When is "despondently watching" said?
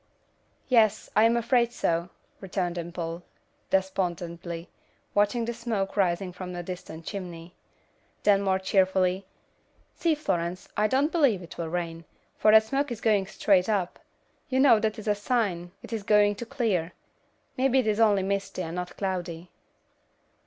3.69-5.45